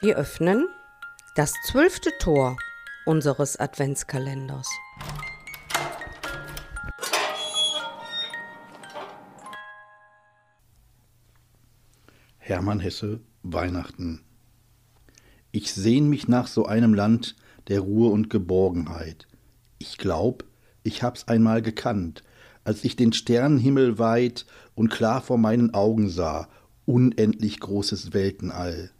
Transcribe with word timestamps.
Wir 0.00 0.16
öffnen 0.16 0.68
das 1.36 1.52
zwölfte 1.66 2.10
Tor 2.18 2.58
unseres 3.06 3.56
Adventskalenders. 3.56 4.68
Hermann 12.38 12.80
Hesse 12.80 13.20
Weihnachten 13.42 14.20
Ich 15.52 15.72
sehn 15.72 16.10
mich 16.10 16.28
nach 16.28 16.48
so 16.48 16.66
einem 16.66 16.92
Land 16.92 17.36
der 17.68 17.80
Ruhe 17.80 18.10
und 18.10 18.28
Geborgenheit. 18.28 19.26
Ich 19.78 19.96
glaub, 19.96 20.44
ich 20.82 21.02
hab's 21.02 21.28
einmal 21.28 21.62
gekannt, 21.62 22.22
als 22.64 22.84
ich 22.84 22.96
den 22.96 23.12
Sternenhimmel 23.12 23.98
weit 23.98 24.44
und 24.74 24.90
klar 24.90 25.22
vor 25.22 25.38
meinen 25.38 25.72
Augen 25.72 26.10
sah, 26.10 26.48
unendlich 26.84 27.60
großes 27.60 28.12
Weltenall. 28.12 28.90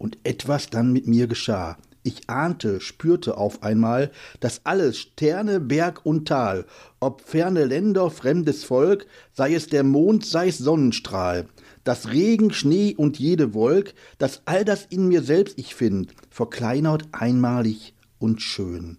Und 0.00 0.16
etwas 0.24 0.70
dann 0.70 0.94
mit 0.94 1.06
mir 1.06 1.26
geschah. 1.26 1.76
Ich 2.02 2.30
ahnte, 2.30 2.80
spürte 2.80 3.36
auf 3.36 3.62
einmal, 3.62 4.10
dass 4.40 4.62
alles, 4.64 4.96
Sterne, 4.96 5.60
Berg 5.60 6.06
und 6.06 6.26
Tal, 6.26 6.64
ob 7.00 7.20
ferne 7.20 7.66
Länder, 7.66 8.10
fremdes 8.10 8.64
Volk, 8.64 9.04
sei 9.34 9.52
es 9.52 9.66
der 9.66 9.84
Mond, 9.84 10.24
sei 10.24 10.48
es 10.48 10.56
Sonnenstrahl, 10.56 11.48
dass 11.84 12.08
Regen, 12.08 12.50
Schnee 12.50 12.94
und 12.96 13.18
jede 13.18 13.52
Wolk, 13.52 13.92
dass 14.16 14.40
all 14.46 14.64
das 14.64 14.86
in 14.88 15.08
mir 15.08 15.20
selbst 15.20 15.58
ich 15.58 15.74
find, 15.74 16.14
verkleinert 16.30 17.02
einmalig 17.12 17.92
und 18.18 18.40
schön. 18.40 18.96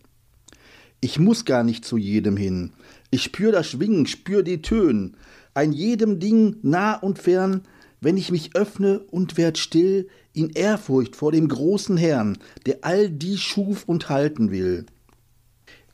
Ich 1.00 1.18
muss 1.18 1.46
gar 1.46 1.64
nicht 1.64 1.84
zu 1.84 1.98
jedem 1.98 2.38
hin, 2.38 2.74
ich 3.10 3.24
spür 3.24 3.52
das 3.52 3.66
Schwingen, 3.66 4.06
spür 4.06 4.44
die 4.44 4.62
Tön, 4.62 5.18
ein 5.56 5.74
jedem 5.74 6.20
Ding 6.20 6.58
nah 6.62 6.94
und 6.94 7.18
fern, 7.18 7.64
wenn 8.02 8.18
ich 8.18 8.32
mich 8.32 8.56
öffne 8.56 9.00
und 9.00 9.38
werd 9.38 9.58
still 9.58 10.08
in 10.34 10.50
Ehrfurcht 10.50 11.16
vor 11.16 11.32
dem 11.32 11.48
großen 11.48 11.98
Herrn, 11.98 12.38
der 12.66 12.80
all 12.82 13.10
die 13.10 13.38
schuf 13.38 13.84
und 13.86 14.10
halten 14.10 14.52
will. 14.52 14.86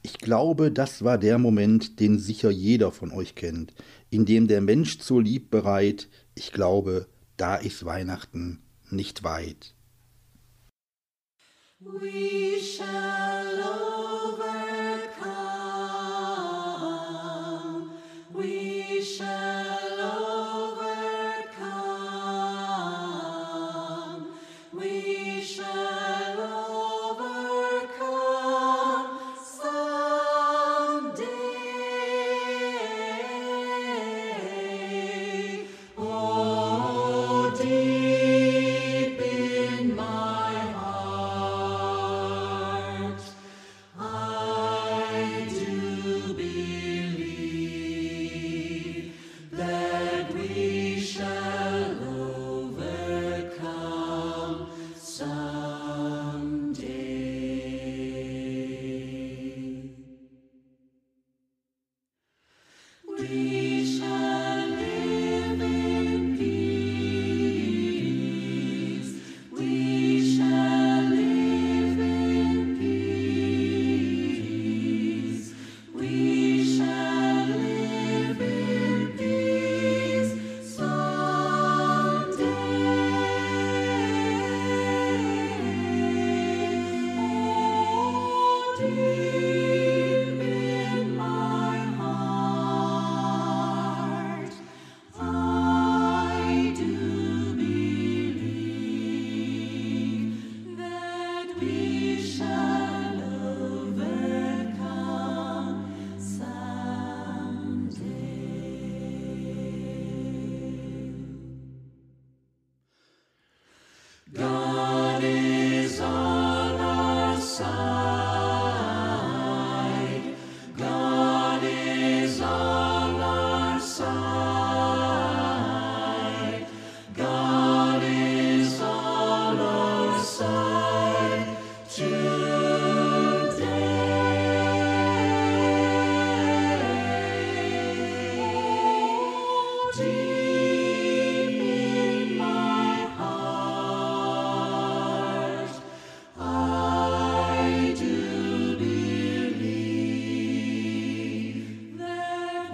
Ich 0.03 0.19
glaube, 0.19 0.71
das 0.71 1.03
war 1.03 1.17
der 1.17 1.37
Moment, 1.37 1.99
den 1.99 2.19
sicher 2.19 2.49
jeder 2.49 2.91
von 2.91 3.11
euch 3.11 3.35
kennt, 3.35 3.73
in 4.09 4.25
dem 4.25 4.47
der 4.47 4.61
Mensch 4.61 4.99
zur 4.99 5.21
Lieb 5.21 5.49
bereit, 5.49 6.07
ich 6.35 6.51
glaube, 6.51 7.07
da 7.35 7.55
ist 7.55 7.83
Weihnachten 7.85 8.61
nicht 8.89 9.23
weit. 9.23 9.73
We 11.79 12.59
shall 12.59 13.59
overcome. 13.61 14.66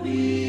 We 0.04 0.43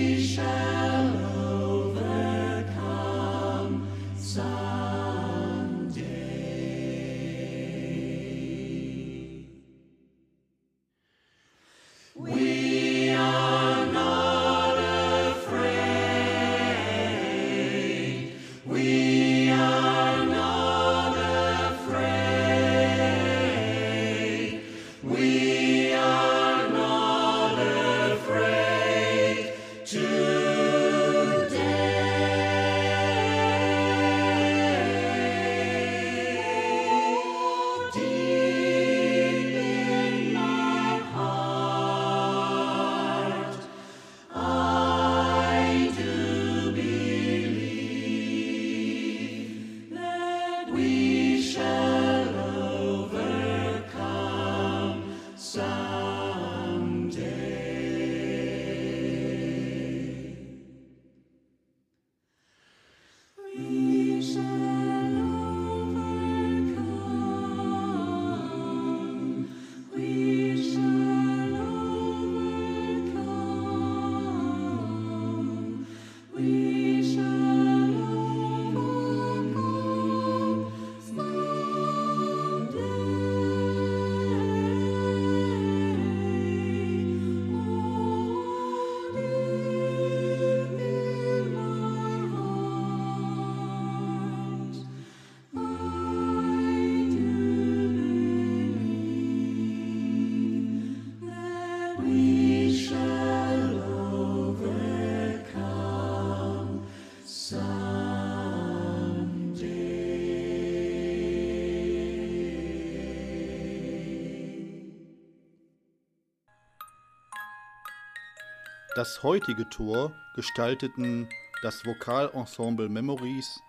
Das 118.94 119.24
heutige 119.24 119.68
Tor 119.70 120.12
gestalteten 120.36 121.28
das 121.62 121.84
Vokalensemble 121.84 122.88
Memories 122.88 123.60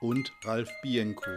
und 0.00 0.32
Ralf 0.44 0.70
Bienko. 0.80 1.30